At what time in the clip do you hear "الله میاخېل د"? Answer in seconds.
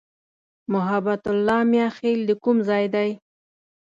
1.33-2.31